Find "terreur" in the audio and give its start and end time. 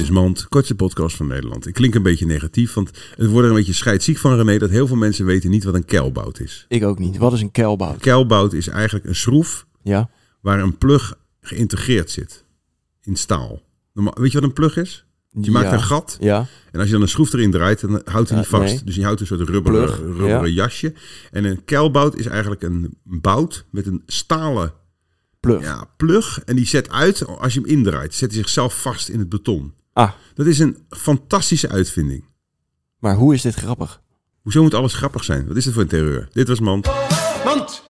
35.88-36.28